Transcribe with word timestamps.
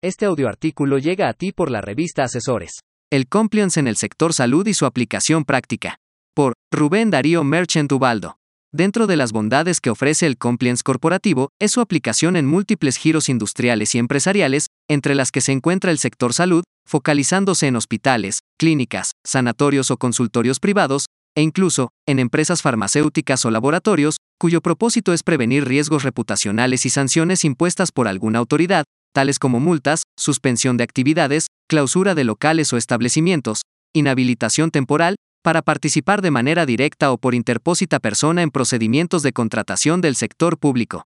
Este 0.00 0.26
audioartículo 0.26 0.98
llega 0.98 1.28
a 1.28 1.32
ti 1.32 1.50
por 1.50 1.72
la 1.72 1.80
revista 1.80 2.22
Asesores. 2.22 2.82
El 3.10 3.26
compliance 3.26 3.80
en 3.80 3.88
el 3.88 3.96
sector 3.96 4.32
salud 4.32 4.64
y 4.68 4.72
su 4.72 4.86
aplicación 4.86 5.44
práctica. 5.44 5.96
Por 6.36 6.52
Rubén 6.70 7.10
Darío 7.10 7.42
Merchant 7.42 7.90
Ubaldo. 7.90 8.36
Dentro 8.72 9.08
de 9.08 9.16
las 9.16 9.32
bondades 9.32 9.80
que 9.80 9.90
ofrece 9.90 10.26
el 10.26 10.38
compliance 10.38 10.84
corporativo, 10.84 11.48
es 11.58 11.72
su 11.72 11.80
aplicación 11.80 12.36
en 12.36 12.46
múltiples 12.46 12.96
giros 12.96 13.28
industriales 13.28 13.92
y 13.96 13.98
empresariales, 13.98 14.66
entre 14.88 15.16
las 15.16 15.32
que 15.32 15.40
se 15.40 15.50
encuentra 15.50 15.90
el 15.90 15.98
sector 15.98 16.32
salud, 16.32 16.62
focalizándose 16.86 17.66
en 17.66 17.74
hospitales, 17.74 18.38
clínicas, 18.56 19.10
sanatorios 19.26 19.90
o 19.90 19.96
consultorios 19.96 20.60
privados, 20.60 21.06
e 21.34 21.42
incluso, 21.42 21.90
en 22.06 22.20
empresas 22.20 22.62
farmacéuticas 22.62 23.44
o 23.44 23.50
laboratorios, 23.50 24.18
cuyo 24.38 24.60
propósito 24.60 25.12
es 25.12 25.24
prevenir 25.24 25.64
riesgos 25.66 26.04
reputacionales 26.04 26.86
y 26.86 26.90
sanciones 26.90 27.44
impuestas 27.44 27.90
por 27.90 28.06
alguna 28.06 28.38
autoridad, 28.38 28.84
tales 29.18 29.40
como 29.40 29.58
multas, 29.58 30.04
suspensión 30.16 30.76
de 30.76 30.84
actividades, 30.84 31.48
clausura 31.68 32.14
de 32.14 32.22
locales 32.22 32.72
o 32.72 32.76
establecimientos, 32.76 33.62
inhabilitación 33.92 34.70
temporal, 34.70 35.16
para 35.42 35.60
participar 35.60 36.22
de 36.22 36.30
manera 36.30 36.66
directa 36.66 37.10
o 37.10 37.18
por 37.18 37.34
interpósita 37.34 37.98
persona 37.98 38.42
en 38.42 38.52
procedimientos 38.52 39.24
de 39.24 39.32
contratación 39.32 40.00
del 40.02 40.14
sector 40.14 40.56
público. 40.56 41.02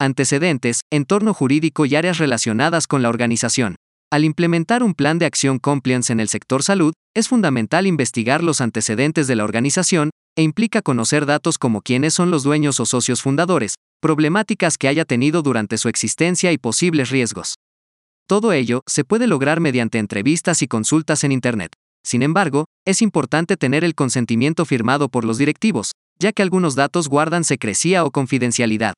Antecedentes, 0.00 0.82
entorno 0.92 1.34
jurídico 1.34 1.84
y 1.84 1.96
áreas 1.96 2.18
relacionadas 2.18 2.86
con 2.86 3.02
la 3.02 3.08
organización. 3.08 3.74
Al 4.12 4.24
implementar 4.24 4.84
un 4.84 4.94
plan 4.94 5.18
de 5.18 5.26
acción 5.26 5.58
compliance 5.58 6.12
en 6.12 6.20
el 6.20 6.28
sector 6.28 6.62
salud, 6.62 6.92
es 7.12 7.26
fundamental 7.26 7.88
investigar 7.88 8.44
los 8.44 8.60
antecedentes 8.60 9.26
de 9.26 9.34
la 9.34 9.42
organización, 9.42 10.10
e 10.38 10.42
implica 10.42 10.80
conocer 10.80 11.26
datos 11.26 11.58
como 11.58 11.82
quiénes 11.82 12.14
son 12.14 12.30
los 12.30 12.44
dueños 12.44 12.78
o 12.78 12.86
socios 12.86 13.20
fundadores, 13.20 13.74
problemáticas 14.02 14.78
que 14.78 14.88
haya 14.88 15.04
tenido 15.04 15.42
durante 15.42 15.78
su 15.78 15.88
existencia 15.88 16.50
y 16.50 16.58
posibles 16.58 17.10
riesgos. 17.10 17.54
Todo 18.26 18.52
ello 18.52 18.82
se 18.84 19.04
puede 19.04 19.28
lograr 19.28 19.60
mediante 19.60 19.98
entrevistas 19.98 20.60
y 20.60 20.66
consultas 20.66 21.22
en 21.22 21.30
Internet. 21.30 21.72
Sin 22.04 22.24
embargo, 22.24 22.66
es 22.84 23.00
importante 23.00 23.56
tener 23.56 23.84
el 23.84 23.94
consentimiento 23.94 24.64
firmado 24.64 25.08
por 25.08 25.24
los 25.24 25.38
directivos, 25.38 25.92
ya 26.18 26.32
que 26.32 26.42
algunos 26.42 26.74
datos 26.74 27.08
guardan 27.08 27.44
secrecía 27.44 28.04
o 28.04 28.10
confidencialidad. 28.10 28.94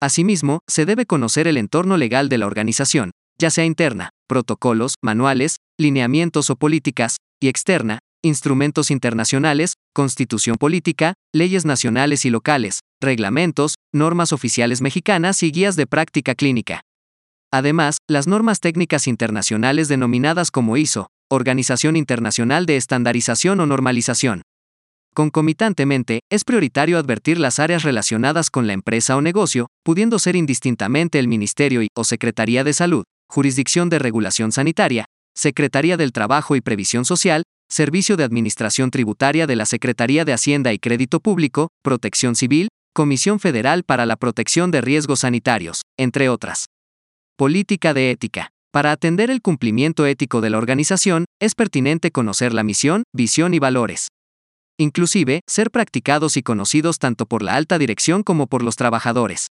Asimismo, 0.00 0.60
se 0.66 0.86
debe 0.86 1.04
conocer 1.04 1.46
el 1.46 1.58
entorno 1.58 1.98
legal 1.98 2.30
de 2.30 2.38
la 2.38 2.46
organización, 2.46 3.10
ya 3.38 3.50
sea 3.50 3.66
interna, 3.66 4.08
protocolos, 4.26 4.94
manuales, 5.02 5.56
lineamientos 5.78 6.48
o 6.48 6.56
políticas, 6.56 7.16
y 7.42 7.48
externa, 7.48 7.98
instrumentos 8.22 8.90
internacionales, 8.90 9.74
constitución 9.94 10.56
política, 10.56 11.12
leyes 11.34 11.66
nacionales 11.66 12.24
y 12.24 12.30
locales, 12.30 12.80
reglamentos, 13.02 13.74
normas 13.92 14.32
oficiales 14.32 14.80
mexicanas 14.80 15.42
y 15.42 15.50
guías 15.50 15.76
de 15.76 15.86
práctica 15.86 16.34
clínica. 16.34 16.82
Además, 17.52 17.98
las 18.08 18.26
normas 18.26 18.60
técnicas 18.60 19.06
internacionales 19.06 19.88
denominadas 19.88 20.50
como 20.50 20.76
ISO, 20.76 21.08
Organización 21.28 21.96
Internacional 21.96 22.66
de 22.66 22.76
Estandarización 22.76 23.60
o 23.60 23.66
Normalización. 23.66 24.42
Concomitantemente, 25.14 26.20
es 26.30 26.44
prioritario 26.44 26.96
advertir 26.96 27.38
las 27.38 27.58
áreas 27.58 27.82
relacionadas 27.82 28.50
con 28.50 28.68
la 28.68 28.72
empresa 28.72 29.16
o 29.16 29.20
negocio, 29.20 29.66
pudiendo 29.84 30.20
ser 30.20 30.36
indistintamente 30.36 31.18
el 31.18 31.26
Ministerio 31.26 31.82
y 31.82 31.88
o 31.96 32.04
Secretaría 32.04 32.62
de 32.62 32.72
Salud, 32.72 33.04
Jurisdicción 33.28 33.90
de 33.90 33.98
Regulación 33.98 34.52
Sanitaria, 34.52 35.06
Secretaría 35.36 35.96
del 35.96 36.12
Trabajo 36.12 36.54
y 36.54 36.60
Previsión 36.60 37.04
Social, 37.04 37.42
Servicio 37.68 38.16
de 38.16 38.24
Administración 38.24 38.90
Tributaria 38.90 39.46
de 39.46 39.56
la 39.56 39.66
Secretaría 39.66 40.24
de 40.24 40.32
Hacienda 40.32 40.72
y 40.72 40.78
Crédito 40.78 41.20
Público, 41.20 41.68
Protección 41.82 42.34
Civil, 42.34 42.68
Comisión 42.92 43.38
Federal 43.38 43.84
para 43.84 44.04
la 44.04 44.16
Protección 44.16 44.72
de 44.72 44.80
Riesgos 44.80 45.20
Sanitarios, 45.20 45.82
entre 45.96 46.28
otras. 46.28 46.64
Política 47.36 47.94
de 47.94 48.10
ética. 48.10 48.50
Para 48.72 48.90
atender 48.90 49.30
el 49.30 49.42
cumplimiento 49.42 50.06
ético 50.06 50.40
de 50.40 50.50
la 50.50 50.58
organización, 50.58 51.26
es 51.40 51.54
pertinente 51.54 52.10
conocer 52.10 52.52
la 52.52 52.64
misión, 52.64 53.04
visión 53.14 53.54
y 53.54 53.60
valores. 53.60 54.08
Inclusive, 54.76 55.40
ser 55.46 55.70
practicados 55.70 56.36
y 56.36 56.42
conocidos 56.42 56.98
tanto 56.98 57.26
por 57.26 57.42
la 57.42 57.54
alta 57.54 57.78
dirección 57.78 58.24
como 58.24 58.48
por 58.48 58.64
los 58.64 58.74
trabajadores. 58.74 59.46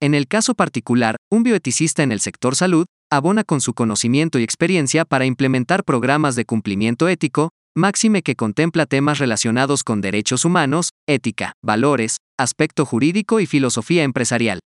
En 0.00 0.14
el 0.14 0.26
caso 0.26 0.54
particular, 0.54 1.16
un 1.30 1.42
bioeticista 1.42 2.02
en 2.02 2.10
el 2.10 2.20
sector 2.20 2.56
salud 2.56 2.86
abona 3.10 3.44
con 3.44 3.60
su 3.60 3.74
conocimiento 3.74 4.38
y 4.38 4.44
experiencia 4.44 5.04
para 5.04 5.26
implementar 5.26 5.84
programas 5.84 6.36
de 6.36 6.46
cumplimiento 6.46 7.06
ético, 7.08 7.50
máxime 7.74 8.22
que 8.22 8.36
contempla 8.36 8.86
temas 8.86 9.18
relacionados 9.18 9.82
con 9.82 10.00
derechos 10.00 10.44
humanos, 10.44 10.90
ética, 11.08 11.54
valores, 11.62 12.18
aspecto 12.38 12.84
jurídico 12.84 13.40
y 13.40 13.46
filosofía 13.46 14.02
empresarial. 14.02 14.60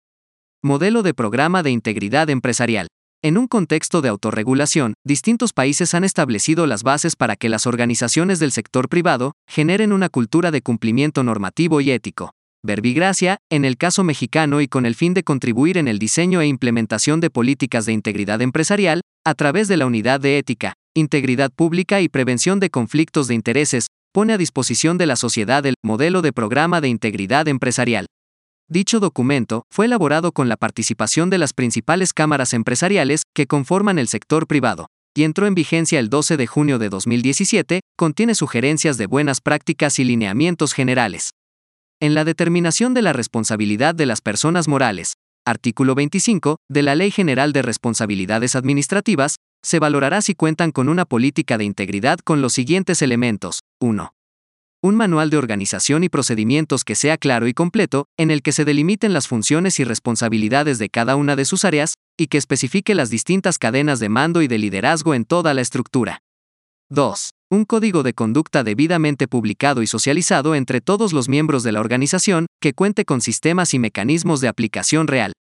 Modelo 0.64 1.04
de 1.04 1.14
programa 1.14 1.62
de 1.62 1.72
integridad 1.72 2.30
empresarial. 2.30 2.88
En 3.24 3.38
un 3.38 3.48
contexto 3.48 4.02
de 4.02 4.10
autorregulación, 4.10 4.94
distintos 5.06 5.54
países 5.54 5.94
han 5.94 6.04
establecido 6.04 6.68
las 6.68 6.84
bases 6.84 7.16
para 7.16 7.36
que 7.36 7.50
las 7.50 7.68
organizaciones 7.68 8.40
del 8.40 8.52
sector 8.52 8.90
privado 8.90 9.34
generen 9.48 9.94
una 9.94 10.10
cultura 10.10 10.52
de 10.52 10.62
cumplimiento 10.62 11.24
normativo 11.24 11.82
y 11.82 11.92
ético 11.92 12.32
verbigracia, 12.64 13.38
en 13.52 13.64
el 13.64 13.78
caso 13.78 14.04
mexicano 14.04 14.60
y 14.60 14.68
con 14.68 14.88
el 14.88 14.96
fin 14.96 15.14
de 15.14 15.24
contribuir 15.24 15.78
en 15.78 15.88
el 15.88 16.00
diseño 16.00 16.42
e 16.42 16.48
implementación 16.48 17.20
de 17.20 17.30
políticas 17.30 17.86
de 17.86 17.94
integridad 17.94 18.42
empresarial, 18.42 19.02
a 19.24 19.36
través 19.36 19.68
de 19.68 19.78
la 19.78 19.86
Unidad 19.86 20.20
de 20.20 20.40
Ética, 20.40 20.74
Integridad 20.97 21.51
Pública 21.51 22.00
y 22.00 22.07
Prevención 22.07 22.61
de 22.61 22.69
Conflictos 22.69 23.28
de 23.28 23.33
Intereses, 23.33 23.88
pone 24.13 24.31
a 24.31 24.38
disposición 24.38 24.97
de 24.97 25.06
la 25.06 25.17
sociedad 25.17 25.66
el 25.66 25.73
modelo 25.83 26.22
de 26.22 26.31
programa 26.31 26.79
de 26.79 26.88
integridad 26.88 27.50
empresarial. 27.50 28.06
Dicho 28.69 29.01
documento 29.01 29.63
fue 29.69 29.88
elaborado 29.88 30.31
con 30.31 30.47
la 30.47 30.56
participación 30.56 31.29
de 31.29 31.38
las 31.38 31.51
principales 31.51 32.13
cámaras 32.13 32.53
empresariales 32.53 33.23
que 33.35 33.45
conforman 33.45 34.00
el 34.00 34.07
sector 34.07 34.47
privado, 34.47 34.88
y 35.13 35.23
entró 35.23 35.47
en 35.47 35.56
vigencia 35.56 36.00
el 36.00 36.09
12 36.09 36.38
de 36.38 36.47
junio 36.47 36.79
de 36.79 36.88
2017, 36.88 37.81
contiene 37.97 38.33
sugerencias 38.33 38.97
de 38.97 39.07
buenas 39.07 39.41
prácticas 39.41 40.00
y 40.00 40.06
lineamientos 40.06 40.72
generales. 40.72 41.31
En 42.01 42.13
la 42.13 42.23
determinación 42.23 42.94
de 42.94 43.01
la 43.01 43.12
responsabilidad 43.12 43.95
de 43.95 44.06
las 44.06 44.22
personas 44.22 44.69
morales, 44.69 45.16
artículo 45.45 45.95
25, 45.95 46.57
de 46.69 46.81
la 46.81 46.95
Ley 46.95 47.11
General 47.11 47.53
de 47.53 47.61
Responsabilidades 47.61 48.56
Administrativas, 48.56 49.38
se 49.63 49.79
valorará 49.79 50.22
si 50.22 50.35
cuentan 50.35 50.72
con 50.72 50.89
una 50.89 51.06
política 51.06 51.57
de 51.57 51.63
integridad 51.63 52.19
con 52.19 52.41
los 52.41 52.53
siguientes 52.53 53.01
elementos. 53.01 53.61
1. 53.79 54.13
Un 54.81 54.95
manual 54.95 55.29
de 55.29 55.38
organización 55.38 56.03
y 56.03 56.09
procedimientos 56.09 56.83
que 56.83 56.95
sea 56.95 57.17
claro 57.17 57.47
y 57.47 57.53
completo, 57.53 58.06
en 58.17 58.29
el 58.29 58.41
que 58.41 58.51
se 58.51 58.66
delimiten 58.66 59.13
las 59.13 59.28
funciones 59.28 59.79
y 59.79 59.83
responsabilidades 59.83 60.78
de 60.78 60.89
cada 60.89 61.16
una 61.16 61.35
de 61.35 61.45
sus 61.45 61.66
áreas, 61.66 61.95
y 62.17 62.27
que 62.27 62.38
especifique 62.38 62.94
las 62.94 63.09
distintas 63.09 63.57
cadenas 63.57 64.00
de 64.00 64.09
mando 64.09 64.41
y 64.41 64.47
de 64.47 64.59
liderazgo 64.59 65.13
en 65.13 65.25
toda 65.25 65.53
la 65.53 65.62
estructura. 65.62 66.22
2. 66.91 67.31
Un 67.51 67.66
código 67.66 68.03
de 68.03 68.13
conducta 68.13 68.63
debidamente 68.63 69.28
publicado 69.28 69.81
y 69.81 69.88
socializado 69.88 70.53
entre 70.53 70.81
todos 70.81 71.13
los 71.13 71.28
miembros 71.28 71.63
de 71.63 71.72
la 71.72 71.79
organización, 71.79 72.46
que 72.62 72.73
cuente 72.73 73.06
con 73.06 73.22
sistemas 73.22 73.73
y 73.73 73.79
mecanismos 73.79 74.40
de 74.40 74.50
aplicación 74.50 75.07
real. 75.07 75.34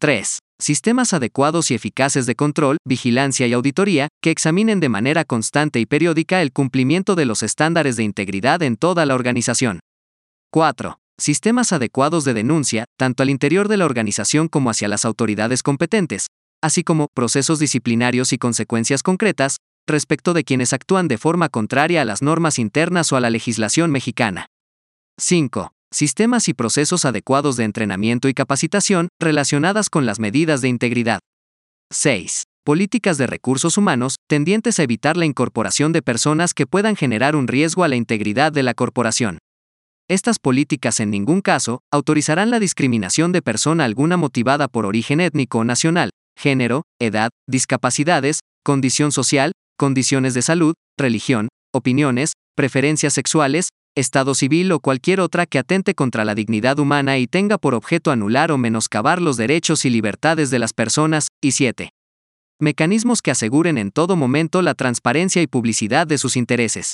3. 0.00 0.38
Sistemas 0.58 1.12
adecuados 1.12 1.70
y 1.70 1.74
eficaces 1.74 2.24
de 2.24 2.34
control, 2.34 2.78
vigilancia 2.86 3.46
y 3.46 3.52
auditoría, 3.52 4.08
que 4.22 4.30
examinen 4.30 4.80
de 4.80 4.88
manera 4.88 5.26
constante 5.26 5.80
y 5.80 5.86
periódica 5.86 6.40
el 6.40 6.50
cumplimiento 6.50 7.14
de 7.14 7.26
los 7.26 7.42
estándares 7.42 7.96
de 7.96 8.04
integridad 8.04 8.62
en 8.62 8.76
toda 8.76 9.04
la 9.04 9.14
organización. 9.14 9.80
4. 10.50 10.98
Sistemas 11.18 11.74
adecuados 11.74 12.24
de 12.24 12.32
denuncia, 12.32 12.86
tanto 12.98 13.22
al 13.22 13.28
interior 13.28 13.68
de 13.68 13.76
la 13.76 13.84
organización 13.84 14.48
como 14.48 14.70
hacia 14.70 14.88
las 14.88 15.04
autoridades 15.04 15.62
competentes, 15.62 16.28
así 16.62 16.84
como 16.84 17.08
procesos 17.14 17.58
disciplinarios 17.58 18.32
y 18.32 18.38
consecuencias 18.38 19.02
concretas, 19.02 19.56
respecto 19.86 20.34
de 20.34 20.44
quienes 20.44 20.72
actúan 20.72 21.08
de 21.08 21.18
forma 21.18 21.48
contraria 21.48 22.02
a 22.02 22.04
las 22.04 22.22
normas 22.22 22.58
internas 22.58 23.12
o 23.12 23.16
a 23.16 23.20
la 23.20 23.30
legislación 23.30 23.90
mexicana. 23.90 24.46
5. 25.18 25.72
Sistemas 25.92 26.48
y 26.48 26.54
procesos 26.54 27.04
adecuados 27.04 27.56
de 27.56 27.64
entrenamiento 27.64 28.28
y 28.28 28.34
capacitación 28.34 29.08
relacionadas 29.20 29.90
con 29.90 30.06
las 30.06 30.20
medidas 30.20 30.60
de 30.60 30.68
integridad. 30.68 31.20
6. 31.92 32.44
Políticas 32.64 33.18
de 33.18 33.26
recursos 33.26 33.76
humanos 33.76 34.16
tendientes 34.28 34.78
a 34.78 34.82
evitar 34.82 35.16
la 35.16 35.24
incorporación 35.24 35.92
de 35.92 36.02
personas 36.02 36.54
que 36.54 36.66
puedan 36.66 36.94
generar 36.94 37.34
un 37.34 37.48
riesgo 37.48 37.84
a 37.84 37.88
la 37.88 37.96
integridad 37.96 38.52
de 38.52 38.62
la 38.62 38.74
corporación. 38.74 39.38
Estas 40.08 40.38
políticas 40.38 41.00
en 41.00 41.10
ningún 41.10 41.40
caso 41.40 41.80
autorizarán 41.92 42.50
la 42.50 42.60
discriminación 42.60 43.32
de 43.32 43.42
persona 43.42 43.84
alguna 43.84 44.16
motivada 44.16 44.68
por 44.68 44.84
origen 44.84 45.20
étnico 45.20 45.58
o 45.58 45.64
nacional, 45.64 46.10
género, 46.36 46.82
edad, 47.00 47.30
discapacidades, 47.48 48.40
condición 48.64 49.12
social, 49.12 49.52
condiciones 49.80 50.34
de 50.34 50.42
salud, 50.42 50.74
religión, 50.98 51.48
opiniones, 51.72 52.34
preferencias 52.54 53.14
sexuales, 53.14 53.70
estado 53.96 54.34
civil 54.34 54.70
o 54.72 54.80
cualquier 54.80 55.20
otra 55.20 55.46
que 55.46 55.58
atente 55.58 55.94
contra 55.94 56.26
la 56.26 56.34
dignidad 56.34 56.78
humana 56.78 57.16
y 57.16 57.26
tenga 57.26 57.56
por 57.56 57.74
objeto 57.74 58.10
anular 58.10 58.52
o 58.52 58.58
menoscabar 58.58 59.22
los 59.22 59.38
derechos 59.38 59.86
y 59.86 59.88
libertades 59.88 60.50
de 60.50 60.58
las 60.58 60.74
personas, 60.74 61.28
y 61.42 61.52
7. 61.52 61.94
Mecanismos 62.60 63.22
que 63.22 63.30
aseguren 63.30 63.78
en 63.78 63.90
todo 63.90 64.16
momento 64.16 64.60
la 64.60 64.74
transparencia 64.74 65.40
y 65.40 65.46
publicidad 65.46 66.06
de 66.06 66.18
sus 66.18 66.36
intereses. 66.36 66.92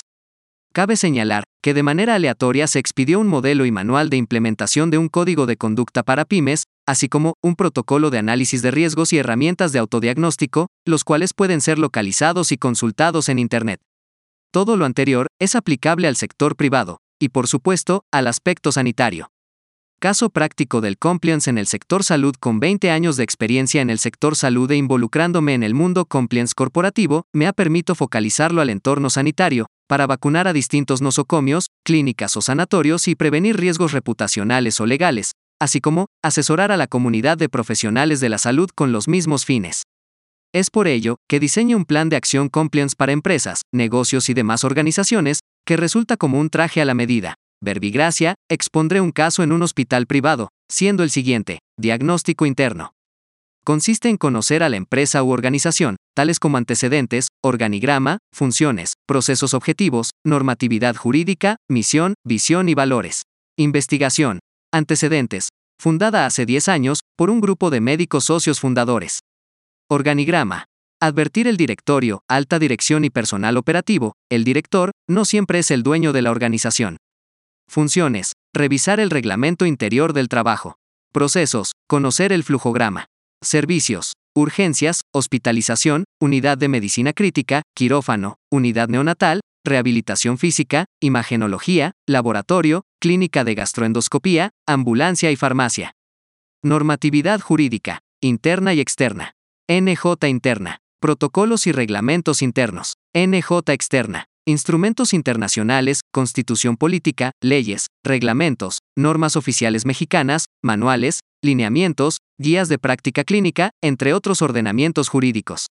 Cabe 0.73 0.95
señalar 0.95 1.43
que 1.61 1.73
de 1.73 1.83
manera 1.83 2.15
aleatoria 2.15 2.67
se 2.67 2.79
expidió 2.79 3.19
un 3.19 3.27
modelo 3.27 3.65
y 3.65 3.71
manual 3.71 4.09
de 4.09 4.15
implementación 4.15 4.91
de 4.91 4.97
un 4.97 5.09
código 5.09 5.45
de 5.45 5.57
conducta 5.57 6.03
para 6.03 6.23
pymes, 6.23 6.63
así 6.87 7.09
como 7.09 7.35
un 7.43 7.55
protocolo 7.55 8.09
de 8.09 8.17
análisis 8.17 8.61
de 8.61 8.71
riesgos 8.71 9.13
y 9.13 9.17
herramientas 9.17 9.73
de 9.73 9.79
autodiagnóstico, 9.79 10.67
los 10.85 11.03
cuales 11.03 11.33
pueden 11.33 11.61
ser 11.61 11.77
localizados 11.77 12.51
y 12.51 12.57
consultados 12.57 13.29
en 13.29 13.37
Internet. 13.37 13.81
Todo 14.51 14.77
lo 14.77 14.85
anterior 14.85 15.27
es 15.39 15.55
aplicable 15.55 16.07
al 16.07 16.15
sector 16.15 16.55
privado, 16.55 16.99
y 17.19 17.29
por 17.29 17.47
supuesto, 17.47 18.03
al 18.11 18.27
aspecto 18.27 18.71
sanitario. 18.71 19.29
Caso 19.99 20.29
práctico 20.29 20.79
del 20.79 20.97
compliance 20.97 21.49
en 21.49 21.57
el 21.57 21.65
sector 21.65 22.03
salud 22.03 22.35
con 22.39 22.59
20 22.59 22.91
años 22.91 23.17
de 23.17 23.23
experiencia 23.23 23.81
en 23.81 23.89
el 23.89 23.97
sector 23.97 24.35
salud 24.35 24.69
e 24.71 24.77
involucrándome 24.77 25.55
en 25.55 25.63
el 25.63 25.73
mundo 25.73 26.05
compliance 26.05 26.53
corporativo, 26.55 27.23
me 27.33 27.47
ha 27.47 27.53
permitido 27.53 27.95
focalizarlo 27.95 28.61
al 28.61 28.69
entorno 28.69 29.09
sanitario, 29.09 29.65
para 29.87 30.05
vacunar 30.05 30.47
a 30.47 30.53
distintos 30.53 31.01
nosocomios, 31.01 31.71
clínicas 31.83 32.37
o 32.37 32.41
sanatorios 32.41 33.07
y 33.07 33.15
prevenir 33.15 33.57
riesgos 33.57 33.91
reputacionales 33.91 34.79
o 34.79 34.85
legales, 34.85 35.31
así 35.61 35.81
como 35.81 36.07
asesorar 36.23 36.71
a 36.71 36.77
la 36.77 36.87
comunidad 36.87 37.37
de 37.37 37.49
profesionales 37.49 38.19
de 38.19 38.29
la 38.29 38.37
salud 38.37 38.69
con 38.75 38.91
los 38.91 39.07
mismos 39.07 39.45
fines. 39.45 39.83
Es 40.53 40.69
por 40.69 40.87
ello 40.87 41.17
que 41.27 41.39
diseño 41.39 41.77
un 41.77 41.85
plan 41.85 42.09
de 42.09 42.15
acción 42.15 42.49
compliance 42.49 42.95
para 42.95 43.11
empresas, 43.11 43.61
negocios 43.73 44.29
y 44.29 44.33
demás 44.33 44.63
organizaciones, 44.63 45.39
que 45.65 45.77
resulta 45.77 46.17
como 46.17 46.39
un 46.39 46.49
traje 46.49 46.81
a 46.81 46.85
la 46.85 46.93
medida, 46.93 47.35
Verbigracia, 47.63 48.35
expondré 48.49 49.01
un 49.01 49.11
caso 49.11 49.41
en 49.41 49.51
un 49.51 49.63
hospital 49.63 50.05
privado, 50.05 50.49
siendo 50.71 51.03
el 51.03 51.09
siguiente, 51.09 51.59
diagnóstico 51.79 52.45
interno. 52.45 52.91
Consiste 53.65 54.09
en 54.09 54.17
conocer 54.17 54.63
a 54.63 54.69
la 54.69 54.77
empresa 54.77 55.23
u 55.23 55.31
organización, 55.31 55.97
tales 56.15 56.39
como 56.39 56.57
antecedentes, 56.57 57.27
organigrama, 57.43 58.19
funciones, 58.33 58.93
procesos 59.07 59.53
objetivos, 59.53 60.11
normatividad 60.25 60.95
jurídica, 60.95 61.57
misión, 61.69 62.13
visión 62.25 62.69
y 62.69 62.75
valores. 62.75 63.23
Investigación. 63.57 64.39
Antecedentes. 64.77 65.49
Fundada 65.81 66.27
hace 66.27 66.45
10 66.45 66.69
años, 66.69 66.99
por 67.17 67.31
un 67.31 67.41
grupo 67.41 67.71
de 67.71 67.81
médicos 67.81 68.25
socios 68.25 68.59
fundadores. 68.59 69.21
Organigrama. 69.89 70.65
Advertir 71.01 71.47
el 71.47 71.57
directorio, 71.57 72.21
alta 72.29 72.59
dirección 72.59 73.03
y 73.03 73.09
personal 73.09 73.57
operativo, 73.57 74.13
el 74.29 74.43
director, 74.43 74.91
no 75.09 75.25
siempre 75.25 75.57
es 75.57 75.71
el 75.71 75.81
dueño 75.81 76.13
de 76.13 76.21
la 76.21 76.29
organización. 76.29 76.97
Funciones. 77.67 78.33
Revisar 78.53 78.99
el 78.99 79.09
reglamento 79.09 79.65
interior 79.65 80.13
del 80.13 80.27
trabajo. 80.27 80.75
Procesos. 81.11 81.71
Conocer 81.87 82.31
el 82.31 82.43
flujograma. 82.43 83.07
Servicios. 83.43 84.13
Urgencias, 84.35 85.01
hospitalización, 85.11 86.03
unidad 86.21 86.59
de 86.59 86.67
medicina 86.67 87.13
crítica, 87.13 87.63
quirófano, 87.75 88.35
unidad 88.51 88.89
neonatal, 88.89 89.41
rehabilitación 89.65 90.37
física, 90.37 90.85
imagenología, 91.01 91.93
laboratorio, 92.07 92.83
clínica 92.99 93.43
de 93.43 93.55
gastroendoscopía, 93.55 94.51
ambulancia 94.67 95.31
y 95.31 95.35
farmacia. 95.35 95.93
Normatividad 96.63 97.39
jurídica, 97.39 97.99
interna 98.21 98.73
y 98.73 98.79
externa. 98.79 99.33
NJ 99.67 100.27
interna. 100.27 100.79
Protocolos 100.99 101.67
y 101.67 101.71
reglamentos 101.71 102.41
internos. 102.41 102.93
NJ 103.13 103.71
externa. 103.71 104.25
Instrumentos 104.45 105.13
internacionales, 105.13 106.01
constitución 106.11 106.77
política, 106.77 107.31
leyes, 107.43 107.87
reglamentos, 108.03 108.79
normas 108.97 109.35
oficiales 109.35 109.85
mexicanas, 109.85 110.45
manuales, 110.63 111.19
lineamientos, 111.43 112.19
guías 112.39 112.69
de 112.69 112.79
práctica 112.79 113.25
clínica, 113.25 113.71
entre 113.83 114.13
otros 114.13 114.41
ordenamientos 114.41 115.09
jurídicos. 115.09 115.67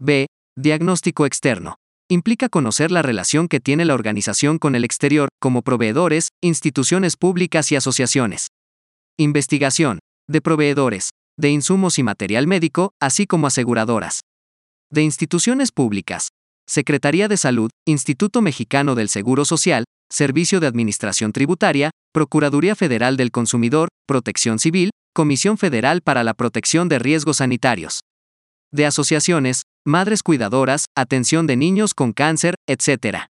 B. 0.00 0.26
Diagnóstico 0.56 1.26
externo. 1.26 1.76
Implica 2.10 2.48
conocer 2.48 2.90
la 2.90 3.02
relación 3.02 3.48
que 3.48 3.60
tiene 3.60 3.84
la 3.84 3.92
organización 3.92 4.58
con 4.58 4.74
el 4.74 4.82
exterior, 4.82 5.28
como 5.38 5.60
proveedores, 5.60 6.28
instituciones 6.42 7.16
públicas 7.18 7.70
y 7.70 7.76
asociaciones. 7.76 8.46
Investigación. 9.18 9.98
De 10.26 10.40
proveedores. 10.40 11.10
De 11.36 11.50
insumos 11.50 11.98
y 11.98 12.02
material 12.02 12.46
médico, 12.46 12.92
así 12.98 13.26
como 13.26 13.46
aseguradoras. 13.46 14.22
De 14.90 15.02
instituciones 15.02 15.70
públicas. 15.70 16.28
Secretaría 16.66 17.28
de 17.28 17.36
Salud, 17.36 17.68
Instituto 17.86 18.40
Mexicano 18.40 18.94
del 18.94 19.10
Seguro 19.10 19.44
Social, 19.44 19.84
Servicio 20.10 20.60
de 20.60 20.66
Administración 20.66 21.32
Tributaria, 21.32 21.90
Procuraduría 22.14 22.74
Federal 22.74 23.18
del 23.18 23.30
Consumidor, 23.30 23.88
Protección 24.06 24.58
Civil, 24.58 24.90
Comisión 25.14 25.58
Federal 25.58 26.00
para 26.00 26.24
la 26.24 26.32
Protección 26.32 26.88
de 26.88 26.98
Riesgos 26.98 27.36
Sanitarios. 27.38 28.00
De 28.72 28.86
asociaciones, 28.86 29.62
madres 29.88 30.22
cuidadoras, 30.22 30.84
atención 30.96 31.46
de 31.46 31.56
niños 31.56 31.94
con 31.94 32.12
cáncer, 32.12 32.54
etc. 32.68 33.26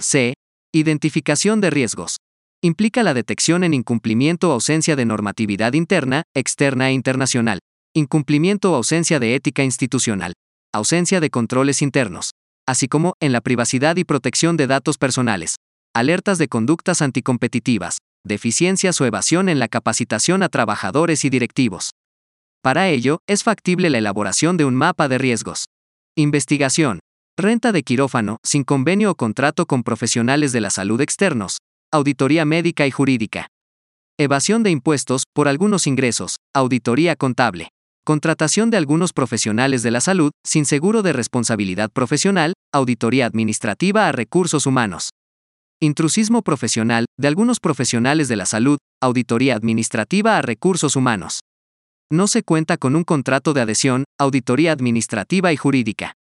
C. 0.00 0.34
Identificación 0.72 1.60
de 1.60 1.70
riesgos. 1.70 2.18
Implica 2.62 3.02
la 3.02 3.14
detección 3.14 3.64
en 3.64 3.74
incumplimiento 3.74 4.50
o 4.50 4.52
ausencia 4.52 4.94
de 4.94 5.04
normatividad 5.04 5.72
interna, 5.72 6.22
externa 6.34 6.90
e 6.90 6.92
internacional. 6.92 7.58
Incumplimiento 7.94 8.72
o 8.72 8.76
ausencia 8.76 9.18
de 9.18 9.34
ética 9.34 9.64
institucional. 9.64 10.34
Ausencia 10.72 11.20
de 11.20 11.30
controles 11.30 11.82
internos 11.82 12.30
así 12.68 12.86
como 12.86 13.14
en 13.20 13.32
la 13.32 13.40
privacidad 13.40 13.96
y 13.96 14.04
protección 14.04 14.58
de 14.58 14.66
datos 14.66 14.98
personales, 14.98 15.56
alertas 15.94 16.36
de 16.36 16.48
conductas 16.48 17.00
anticompetitivas, 17.00 17.96
deficiencias 18.26 19.00
o 19.00 19.06
evasión 19.06 19.48
en 19.48 19.58
la 19.58 19.68
capacitación 19.68 20.42
a 20.42 20.50
trabajadores 20.50 21.24
y 21.24 21.30
directivos. 21.30 21.92
Para 22.62 22.90
ello, 22.90 23.20
es 23.26 23.42
factible 23.42 23.88
la 23.88 23.96
elaboración 23.96 24.58
de 24.58 24.66
un 24.66 24.74
mapa 24.74 25.08
de 25.08 25.16
riesgos. 25.16 25.64
Investigación. 26.18 26.98
Renta 27.38 27.70
de 27.70 27.84
quirófano, 27.84 28.38
sin 28.42 28.64
convenio 28.64 29.12
o 29.12 29.14
contrato 29.14 29.66
con 29.66 29.84
profesionales 29.84 30.50
de 30.50 30.60
la 30.60 30.70
salud 30.70 31.00
externos. 31.00 31.58
Auditoría 31.92 32.44
médica 32.44 32.88
y 32.88 32.90
jurídica. 32.90 33.46
Evasión 34.18 34.64
de 34.64 34.70
impuestos, 34.70 35.22
por 35.32 35.46
algunos 35.46 35.86
ingresos. 35.86 36.38
Auditoría 36.52 37.14
contable. 37.14 37.68
Contratación 38.04 38.68
de 38.70 38.78
algunos 38.78 39.12
profesionales 39.12 39.84
de 39.84 39.92
la 39.92 40.00
salud, 40.00 40.32
sin 40.44 40.64
seguro 40.64 41.02
de 41.02 41.12
responsabilidad 41.12 41.88
profesional, 41.92 42.54
auditoría 42.74 43.24
administrativa 43.24 44.08
a 44.08 44.10
recursos 44.10 44.66
humanos. 44.66 45.10
Intrusismo 45.80 46.42
profesional, 46.42 47.04
de 47.16 47.28
algunos 47.28 47.60
profesionales 47.60 48.26
de 48.26 48.34
la 48.34 48.46
salud, 48.46 48.78
auditoría 49.00 49.54
administrativa 49.54 50.36
a 50.36 50.42
recursos 50.42 50.96
humanos. 50.96 51.42
No 52.10 52.26
se 52.26 52.42
cuenta 52.42 52.78
con 52.78 52.96
un 52.96 53.04
contrato 53.04 53.52
de 53.52 53.60
adhesión, 53.60 54.04
auditoría 54.18 54.72
administrativa 54.72 55.52
y 55.52 55.58
jurídica. 55.58 56.14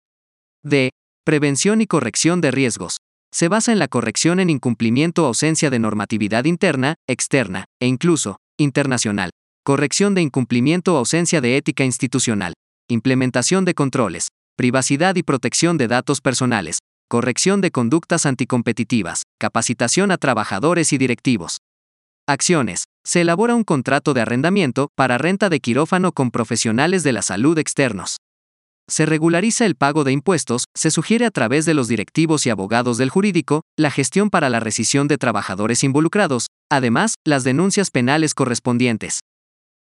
D. 0.62 0.92
Prevención 1.24 1.80
y 1.80 1.88
corrección 1.88 2.42
de 2.42 2.52
riesgos. 2.52 2.98
Se 3.34 3.48
basa 3.48 3.72
en 3.72 3.80
la 3.80 3.88
corrección 3.88 4.42
en 4.42 4.50
incumplimiento 4.50 5.24
o 5.24 5.28
ausencia 5.28 5.70
de 5.70 5.80
normatividad 5.80 6.44
interna, 6.44 6.96
externa, 7.08 7.66
e 7.80 7.88
incluso, 7.88 8.38
internacional, 8.58 9.30
corrección 9.64 10.14
de 10.14 10.22
incumplimiento 10.22 10.96
o 10.96 10.98
ausencia 10.98 11.40
de 11.40 11.56
ética 11.56 11.86
institucional, 11.86 12.54
implementación 12.90 13.64
de 13.64 13.74
controles, 13.74 14.28
privacidad 14.58 15.16
y 15.16 15.24
protección 15.24 15.78
de 15.78 15.88
datos 15.88 16.20
personales, 16.20 16.80
corrección 17.08 17.62
de 17.62 17.72
conductas 17.72 18.26
anticompetitivas, 18.26 19.24
capacitación 19.40 20.12
a 20.12 20.18
trabajadores 20.18 20.92
y 20.92 20.98
directivos. 20.98 21.60
Acciones. 22.30 22.84
Se 23.06 23.22
elabora 23.22 23.56
un 23.56 23.64
contrato 23.64 24.14
de 24.14 24.20
arrendamiento 24.20 24.90
para 24.96 25.18
renta 25.18 25.48
de 25.48 25.62
quirófano 25.62 26.12
con 26.12 26.30
profesionales 26.30 27.04
de 27.04 27.14
la 27.14 27.22
salud 27.22 27.58
externos. 27.58 28.18
Se 28.90 29.06
regulariza 29.06 29.66
el 29.66 29.76
pago 29.76 30.04
de 30.04 30.12
impuestos, 30.12 30.66
se 30.76 30.92
sugiere 30.92 31.26
a 31.26 31.32
través 31.32 31.66
de 31.66 31.74
los 31.74 31.88
directivos 31.88 32.46
y 32.46 32.50
abogados 32.50 32.98
del 32.98 33.10
jurídico, 33.10 33.62
la 33.78 33.92
gestión 33.92 34.30
para 34.30 34.50
la 34.50 34.60
rescisión 34.60 35.08
de 35.08 35.18
trabajadores 35.18 35.86
involucrados, 35.86 36.48
además, 36.70 37.16
las 37.26 37.46
denuncias 37.46 37.92
penales 37.92 38.34
correspondientes 38.34 39.22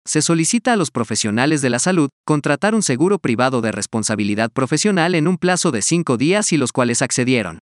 se 0.04 0.20
solicita 0.20 0.72
a 0.72 0.76
los 0.76 0.90
profesionales 0.90 1.62
de 1.62 1.70
la 1.70 1.78
salud 1.78 2.08
contratar 2.26 2.74
un 2.74 2.82
seguro 2.82 3.20
privado 3.20 3.60
de 3.60 3.70
responsabilidad 3.70 4.50
profesional 4.50 5.14
en 5.14 5.28
un 5.28 5.38
plazo 5.38 5.70
de 5.70 5.80
cinco 5.80 6.16
días 6.16 6.52
y 6.52 6.56
los 6.56 6.72
cuales 6.72 7.02
accedieron. 7.02 7.60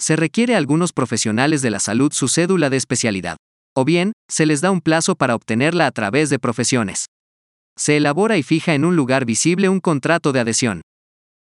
Se 0.00 0.16
requiere 0.16 0.56
a 0.56 0.58
algunos 0.58 0.92
profesionales 0.92 1.62
de 1.62 1.70
la 1.70 1.78
salud 1.78 2.12
su 2.12 2.26
cédula 2.26 2.70
de 2.70 2.76
especialidad, 2.76 3.36
o 3.74 3.84
bien, 3.84 4.12
se 4.28 4.46
les 4.46 4.60
da 4.60 4.70
un 4.70 4.80
plazo 4.80 5.14
para 5.14 5.34
obtenerla 5.34 5.86
a 5.86 5.90
través 5.90 6.30
de 6.30 6.38
profesiones. 6.38 7.06
Se 7.76 7.96
elabora 7.96 8.36
y 8.36 8.42
fija 8.42 8.74
en 8.74 8.84
un 8.84 8.96
lugar 8.96 9.24
visible 9.24 9.68
un 9.68 9.80
contrato 9.80 10.32
de 10.32 10.40
adhesión. 10.40 10.82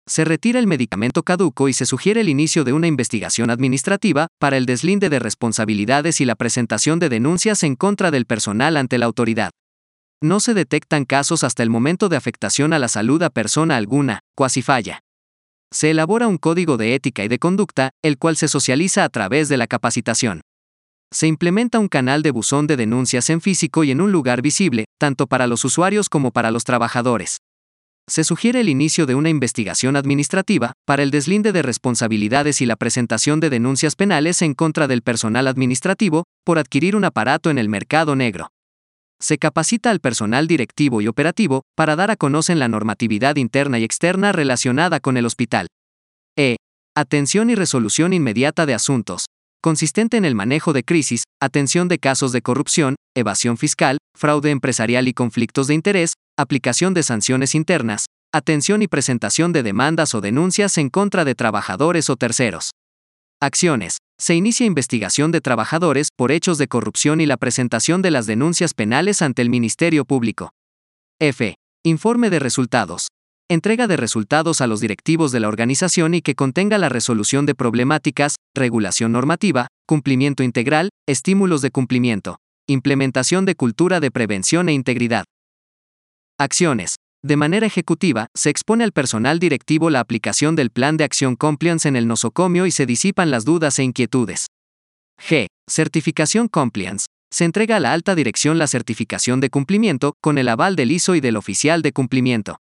Se 0.07 0.23
retira 0.23 0.59
el 0.59 0.67
medicamento 0.67 1.23
caduco 1.23 1.67
y 1.67 1.73
se 1.73 1.85
sugiere 1.85 2.21
el 2.21 2.29
inicio 2.29 2.63
de 2.63 2.73
una 2.73 2.87
investigación 2.87 3.49
administrativa 3.49 4.27
para 4.39 4.57
el 4.57 4.65
deslinde 4.65 5.09
de 5.09 5.19
responsabilidades 5.19 6.21
y 6.21 6.25
la 6.25 6.35
presentación 6.35 6.99
de 6.99 7.09
denuncias 7.09 7.63
en 7.63 7.75
contra 7.75 8.11
del 8.11 8.25
personal 8.25 8.77
ante 8.77 8.99
la 8.99 9.07
autoridad. 9.07 9.49
No 10.21 10.39
se 10.39 10.53
detectan 10.53 11.05
casos 11.05 11.43
hasta 11.43 11.63
el 11.63 11.69
momento 11.69 12.07
de 12.07 12.17
afectación 12.17 12.73
a 12.73 12.79
la 12.79 12.87
salud 12.87 13.21
a 13.23 13.29
persona 13.29 13.77
alguna, 13.77 14.19
cuasi 14.35 14.61
falla. 14.61 14.99
Se 15.71 15.91
elabora 15.91 16.27
un 16.27 16.37
código 16.37 16.77
de 16.77 16.95
ética 16.95 17.23
y 17.23 17.27
de 17.27 17.39
conducta, 17.39 17.89
el 18.03 18.17
cual 18.17 18.37
se 18.37 18.47
socializa 18.47 19.03
a 19.03 19.09
través 19.09 19.49
de 19.49 19.57
la 19.57 19.67
capacitación. 19.67 20.41
Se 21.13 21.27
implementa 21.27 21.79
un 21.79 21.87
canal 21.87 22.21
de 22.23 22.31
buzón 22.31 22.67
de 22.67 22.77
denuncias 22.77 23.29
en 23.29 23.39
físico 23.41 23.83
y 23.83 23.91
en 23.91 24.01
un 24.01 24.11
lugar 24.11 24.41
visible, 24.41 24.85
tanto 24.99 25.27
para 25.27 25.47
los 25.47 25.63
usuarios 25.63 26.09
como 26.09 26.31
para 26.31 26.51
los 26.51 26.63
trabajadores. 26.63 27.37
Se 28.07 28.23
sugiere 28.23 28.61
el 28.61 28.69
inicio 28.69 29.07
de 29.07 29.15
una 29.15 29.29
investigación 29.29 29.95
administrativa 29.95 30.73
para 30.85 31.01
el 31.01 31.09
deslinde 31.09 31.51
de 31.51 31.63
responsabilidades 31.63 32.61
y 32.61 32.67
la 32.67 32.75
presentación 32.75 33.39
de 33.39 33.49
denuncias 33.49 33.95
penales 33.95 34.43
en 34.43 34.53
contra 34.53 34.87
del 34.87 35.01
personal 35.01 35.47
administrativo 35.47 36.25
por 36.43 36.59
adquirir 36.59 36.95
un 36.95 37.05
aparato 37.05 37.49
en 37.49 37.57
el 37.57 37.69
mercado 37.69 38.15
negro. 38.15 38.49
se 39.19 39.37
capacita 39.37 39.91
al 39.91 40.01
personal 40.01 40.45
directivo 40.45 41.01
y 41.01 41.07
operativo 41.07 41.63
para 41.75 41.95
dar 41.95 42.11
a 42.11 42.15
conocer 42.15 42.57
la 42.57 42.67
normatividad 42.67 43.37
interna 43.37 43.79
y 43.79 43.83
externa 43.83 44.33
relacionada 44.33 44.99
con 44.99 45.17
el 45.17 45.25
hospital. 45.25 45.67
E. 46.37 46.57
Atención 46.95 47.49
y 47.49 47.55
resolución 47.55 48.13
inmediata 48.13 48.65
de 48.65 48.73
asuntos, 48.73 49.25
consistente 49.65 50.15
en 50.17 50.25
el 50.25 50.35
manejo 50.35 50.73
de 50.73 50.83
crisis, 50.83 51.23
atención 51.41 51.87
de 51.87 51.97
casos 51.97 52.31
de 52.31 52.43
corrupción, 52.43 52.97
evasión 53.15 53.57
fiscal, 53.57 53.97
fraude 54.15 54.51
empresarial 54.51 55.07
y 55.07 55.13
conflictos 55.15 55.65
de 55.65 55.73
interés, 55.73 56.13
aplicación 56.37 56.93
de 56.93 57.01
sanciones 57.01 57.55
internas, 57.55 58.05
atención 58.31 58.83
y 58.83 58.87
presentación 58.87 59.53
de 59.53 59.63
demandas 59.63 60.13
o 60.13 60.21
denuncias 60.21 60.77
en 60.77 60.91
contra 60.91 61.25
de 61.25 61.33
trabajadores 61.33 62.11
o 62.11 62.15
terceros. 62.15 62.73
Acciones. 63.41 63.97
Se 64.21 64.35
inicia 64.35 64.67
investigación 64.67 65.31
de 65.31 65.41
trabajadores 65.41 66.09
por 66.15 66.31
hechos 66.31 66.59
de 66.59 66.67
corrupción 66.67 67.19
y 67.19 67.25
la 67.25 67.37
presentación 67.37 68.03
de 68.03 68.11
las 68.11 68.27
denuncias 68.27 68.75
penales 68.75 69.23
ante 69.23 69.41
el 69.41 69.49
Ministerio 69.49 70.05
Público. 70.05 70.51
F. 71.19 71.55
Informe 71.83 72.29
de 72.29 72.37
resultados 72.37 73.07
entrega 73.49 73.85
de 73.87 73.95
resultados 73.95 74.59
a 74.61 74.67
los 74.67 74.79
directivos 74.79 75.31
de 75.31 75.39
la 75.39 75.47
organización 75.47 76.15
y 76.15 76.21
que 76.21 76.35
contenga 76.35 76.77
la 76.77 76.89
resolución 76.89 77.45
de 77.45 77.53
problemáticas, 77.53 78.37
regulación 78.55 79.11
normativa, 79.11 79.67
cumplimiento 79.85 80.41
integral, 80.41 80.89
estímulos 81.07 81.61
de 81.61 81.69
cumplimiento, 81.69 82.37
implementación 82.67 83.45
de 83.45 83.55
cultura 83.55 83.99
de 83.99 84.09
prevención 84.09 84.67
e 84.69 84.73
integridad. 84.73 85.25
Acciones. 86.39 86.95
De 87.23 87.37
manera 87.37 87.65
ejecutiva, 87.65 88.27
se 88.35 88.49
expone 88.49 88.83
al 88.83 88.91
personal 88.91 89.39
directivo 89.39 89.89
la 89.89 89.99
aplicación 89.99 90.55
del 90.55 90.69
plan 90.69 90.97
de 90.97 91.05
acción 91.05 91.35
compliance 91.35 91.87
en 91.87 91.95
el 91.95 92.07
nosocomio 92.07 92.65
y 92.65 92.71
se 92.71 92.85
disipan 92.85 93.31
las 93.31 93.45
dudas 93.45 93.79
e 93.79 93.83
inquietudes. 93.83 94.47
G. 95.19 95.47
Certificación 95.67 96.47
compliance. 96.47 97.05
Se 97.31 97.45
entrega 97.45 97.77
a 97.77 97.79
la 97.79 97.93
alta 97.93 98.15
dirección 98.15 98.57
la 98.57 98.67
certificación 98.67 99.39
de 99.39 99.49
cumplimiento, 99.49 100.13
con 100.21 100.37
el 100.37 100.49
aval 100.49 100.75
del 100.75 100.91
ISO 100.91 101.15
y 101.15 101.19
del 101.21 101.35
oficial 101.35 101.81
de 101.81 101.93
cumplimiento. 101.93 102.57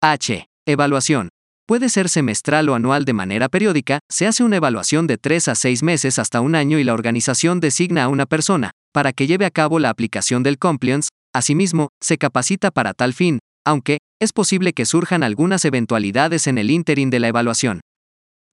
H. 0.00 0.46
Evaluación. 0.64 1.28
Puede 1.66 1.88
ser 1.88 2.08
semestral 2.08 2.68
o 2.68 2.76
anual 2.76 3.04
de 3.04 3.14
manera 3.14 3.48
periódica, 3.48 3.98
se 4.08 4.28
hace 4.28 4.44
una 4.44 4.54
evaluación 4.54 5.08
de 5.08 5.18
3 5.18 5.48
a 5.48 5.54
6 5.56 5.82
meses 5.82 6.20
hasta 6.20 6.40
un 6.40 6.54
año 6.54 6.78
y 6.78 6.84
la 6.84 6.94
organización 6.94 7.58
designa 7.58 8.04
a 8.04 8.08
una 8.08 8.24
persona, 8.24 8.70
para 8.92 9.12
que 9.12 9.26
lleve 9.26 9.44
a 9.44 9.50
cabo 9.50 9.80
la 9.80 9.90
aplicación 9.90 10.44
del 10.44 10.56
compliance, 10.56 11.08
asimismo, 11.34 11.88
se 12.00 12.16
capacita 12.16 12.70
para 12.70 12.94
tal 12.94 13.12
fin, 13.12 13.40
aunque, 13.66 13.98
es 14.20 14.32
posible 14.32 14.72
que 14.72 14.86
surjan 14.86 15.24
algunas 15.24 15.64
eventualidades 15.64 16.46
en 16.46 16.58
el 16.58 16.70
interim 16.70 17.10
de 17.10 17.18
la 17.18 17.28
evaluación. 17.28 17.80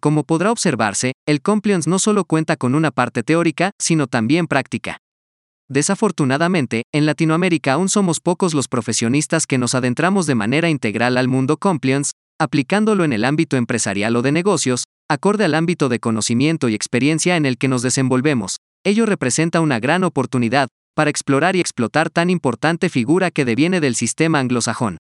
Como 0.02 0.24
podrá 0.24 0.52
observarse, 0.52 1.14
el 1.28 1.44
compliance 1.44 1.88
no 1.88 2.00
solo 2.00 2.26
cuenta 2.26 2.56
con 2.56 2.74
una 2.74 2.90
parte 2.90 3.22
teórica, 3.22 3.70
sino 3.80 4.08
también 4.08 4.48
práctica. 4.48 4.98
Desafortunadamente, 5.70 6.84
en 6.94 7.08
Latinoamérica 7.08 7.74
aún 7.74 7.90
somos 7.90 8.20
pocos 8.20 8.54
los 8.54 8.68
profesionistas 8.68 9.48
que 9.48 9.58
nos 9.58 9.74
adentramos 9.74 10.28
de 10.28 10.36
manera 10.36 10.70
integral 10.70 11.18
al 11.18 11.28
mundo 11.28 11.58
compliance, 11.58 12.12
aplicándolo 12.40 13.04
en 13.04 13.14
el 13.14 13.26
ámbito 13.26 13.58
empresarial 13.58 14.16
o 14.16 14.22
de 14.22 14.32
negocios, 14.32 14.84
acorde 15.10 15.46
al 15.46 15.56
ámbito 15.56 15.90
de 15.90 16.00
conocimiento 16.00 16.70
y 16.70 16.76
experiencia 16.76 17.36
en 17.36 17.46
el 17.46 17.58
que 17.58 17.68
nos 17.68 17.82
desenvolvemos. 17.82 18.58
Ello 18.84 19.08
representa 19.08 19.62
una 19.62 19.80
gran 19.80 20.04
oportunidad 20.04 20.68
para 20.96 21.10
explorar 21.10 21.56
y 21.56 21.62
explotar 21.62 22.10
tan 22.12 22.30
importante 22.30 22.90
figura 22.90 23.32
que 23.32 23.46
deviene 23.46 23.82
del 23.82 23.96
sistema 23.96 24.40
anglosajón. 24.40 24.98